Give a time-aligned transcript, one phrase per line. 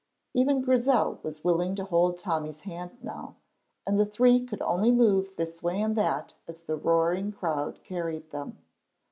[0.33, 3.35] Even Grizel was willing to hold Tommy's hand now,
[3.85, 8.31] and the three could only move this way and that as the roaring crowd carried
[8.31, 8.57] them.